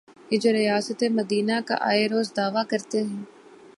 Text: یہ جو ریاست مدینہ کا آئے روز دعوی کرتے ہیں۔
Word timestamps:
یہ 0.31 0.37
جو 0.39 0.51
ریاست 0.53 1.03
مدینہ 1.11 1.57
کا 1.65 1.75
آئے 1.89 2.03
روز 2.07 2.27
دعوی 2.37 2.63
کرتے 2.69 2.99
ہیں۔ 3.03 3.23